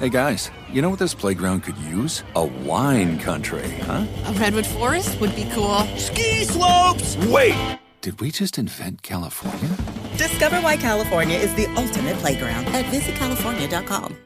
[0.00, 2.24] Hey guys, you know what this playground could use?
[2.34, 4.06] A wine country, huh?
[4.26, 5.78] A redwood forest would be cool.
[5.96, 7.16] Ski slopes!
[7.28, 7.78] Wait!
[8.00, 9.70] Did we just invent California?
[10.18, 14.16] Discover why California is the ultimate playground at visitcalifornia.com.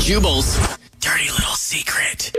[0.00, 0.56] Jubal's
[1.00, 2.32] dirty little secret.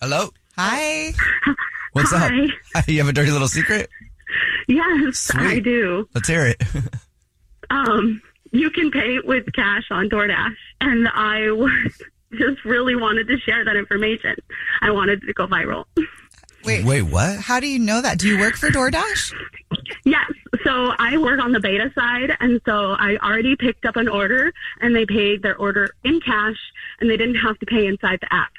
[0.00, 0.30] Hello?
[0.56, 1.12] Hi.
[1.92, 2.26] What's Hi.
[2.74, 2.84] up?
[2.88, 3.90] You have a dirty little secret?
[4.68, 5.42] Yes, Sweet.
[5.42, 6.08] I do.
[6.14, 6.62] Let's hear it.
[7.70, 11.70] Um, you can pay with cash on DoorDash, and I was
[12.32, 14.36] just really wanted to share that information.
[14.80, 15.84] I wanted it to go viral.
[16.64, 17.38] Wait, Wait, what?
[17.38, 18.18] how do you know that?
[18.18, 19.34] Do you work for DoorDash?
[20.04, 20.32] Yes,
[20.64, 24.52] so I work on the beta side, and so I already picked up an order,
[24.80, 26.56] and they paid their order in cash,
[27.00, 28.52] and they didn't have to pay inside the app.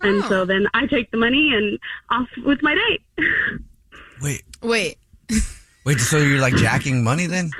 [0.00, 1.78] And so then I take the money and
[2.10, 3.24] off with my day.
[4.22, 4.98] Wait, Wait.
[5.84, 7.50] wait, so you're like jacking money then?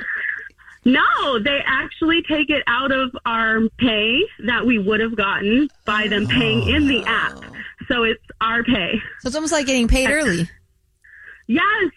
[0.84, 6.08] No, they actually take it out of our pay that we would have gotten by
[6.08, 7.04] them paying in the oh.
[7.06, 7.44] app.
[7.88, 9.00] So it's our pay.
[9.20, 10.48] So it's almost like getting paid early.
[11.46, 11.92] Yes,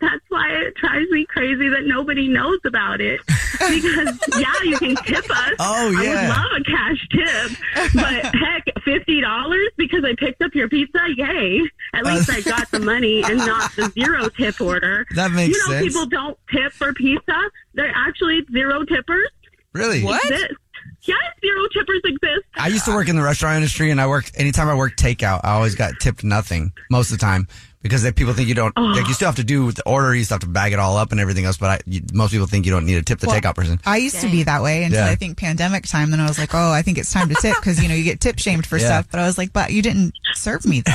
[0.00, 3.20] that's why it drives me crazy that nobody knows about it.
[3.26, 5.54] Because yeah, you can tip us.
[5.58, 10.42] Oh, yeah, I would love a cash tip, but heck, fifty dollars because I picked
[10.42, 11.00] up your pizza.
[11.16, 11.62] Yay!
[11.94, 15.04] At least I got the money and not the zero tip order.
[15.14, 15.86] That makes you know, sense.
[15.86, 17.50] people don't tip for pizza.
[17.74, 19.30] They're actually zero tippers.
[19.72, 20.04] Really?
[20.04, 20.54] Exist.
[21.02, 22.46] Yes, zero tippers exist.
[22.54, 25.40] I used to work in the restaurant industry and I worked, anytime I worked takeout,
[25.42, 27.48] I always got tipped nothing most of the time
[27.82, 30.24] because then people think you don't, like you still have to do the order, you
[30.24, 32.46] still have to bag it all up and everything else, but I, you, most people
[32.46, 33.80] think you don't need to tip the Well, takeout person.
[33.84, 35.10] I used to be that way until Yeah.
[35.10, 36.10] I think pandemic time.
[36.10, 38.04] Then I was like, oh, I think it's time to tip because you know you
[38.04, 38.86] get tip shamed for Yeah.
[38.86, 39.08] stuff.
[39.10, 40.92] But I was like, but you didn't serve me though.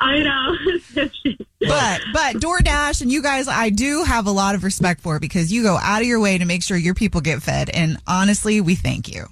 [0.00, 0.56] I know.
[1.60, 5.52] but but DoorDash and you guys, I do have a lot of respect for because
[5.52, 8.60] you go out of your way to make sure your people get fed, and honestly,
[8.60, 9.26] we thank you.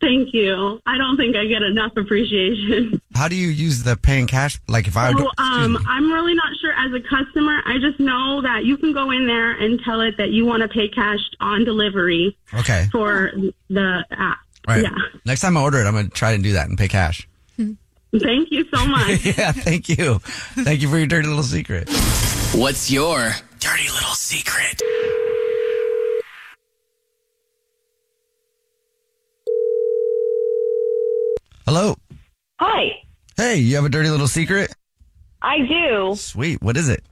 [0.00, 0.80] Thank you.
[0.86, 3.00] I don't think I get enough appreciation.
[3.14, 4.60] How do you use the paying cash?
[4.68, 7.60] Like if I, So, would, um, I'm really not sure as a customer.
[7.66, 10.62] I just know that you can go in there and tell it that you want
[10.62, 12.86] to pay cash on delivery okay.
[12.92, 13.32] for
[13.68, 14.38] the app.
[14.68, 14.84] All right.
[14.84, 14.90] Yeah.
[15.24, 17.26] Next time I order it, I'm going to try to do that and pay cash.
[17.56, 19.24] Thank you so much.
[19.26, 20.18] yeah, thank you.
[20.20, 21.90] Thank you for your dirty little secret.
[22.54, 24.80] What's your dirty little secret?
[31.68, 31.94] Hello.
[32.60, 33.02] Hi,
[33.36, 34.74] Hey, you have a dirty little secret?
[35.42, 36.14] I do.
[36.16, 36.62] Sweet.
[36.62, 37.04] What is it?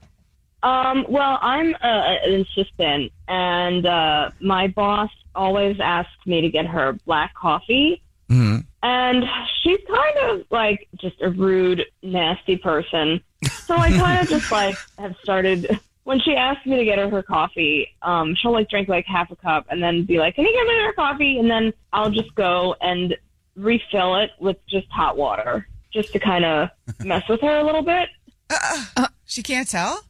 [0.62, 1.78] Um, well, I'm uh,
[2.25, 8.00] an assistant, and uh, my boss always asks me to get her black coffee.
[8.31, 9.27] hmm And
[9.62, 13.21] she's kind of like just a rude, nasty person.
[13.67, 15.78] So I kind of just like have started.
[16.05, 19.31] When she asks me to get her her coffee, um, she'll like drink like half
[19.31, 22.11] a cup and then be like, "Can you get me her coffee?" And then I'll
[22.11, 23.15] just go and
[23.56, 26.69] refill it with just hot water, just to kind of
[27.05, 28.09] mess with her a little bit.
[28.50, 30.05] Uh, uh, she can't tell.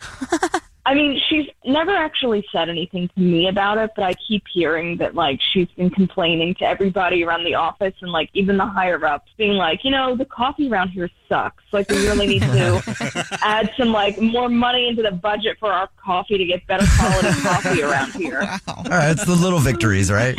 [0.84, 4.96] I mean, she's never actually said anything to me about it, but I keep hearing
[4.96, 9.04] that like she's been complaining to everybody around the office and like even the higher
[9.06, 11.62] ups being like, you know, the coffee around here sucks.
[11.70, 15.88] Like we really need to add some like more money into the budget for our
[16.04, 18.40] coffee to get better quality coffee around here.
[18.66, 19.12] All right.
[19.12, 20.36] It's the little victories, right?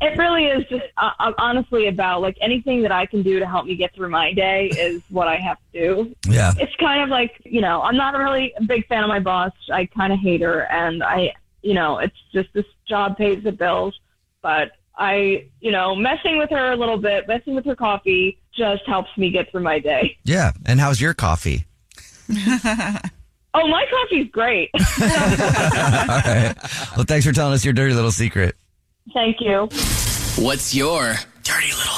[0.00, 3.46] It really is just uh, uh, honestly about like anything that I can do to
[3.46, 6.16] help me get through my day is what I have to do.
[6.28, 6.52] Yeah.
[6.58, 9.52] It's kind of like, you know, I'm not really a big fan of my boss.
[9.72, 13.52] I kind of hate her and I, you know, it's just this job pays the
[13.52, 13.98] bills,
[14.42, 18.82] but I, you know, messing with her a little bit, messing with her coffee just
[18.86, 20.16] helps me get through my day.
[20.24, 20.52] Yeah.
[20.66, 21.66] And how's your coffee?
[23.54, 24.70] Oh, my coffee's great.
[24.74, 26.54] All right.
[26.96, 28.54] Well, thanks for telling us your dirty little secret.
[29.12, 29.68] Thank you.
[30.42, 31.97] What's your dirty little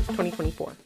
[0.00, 0.85] 2024.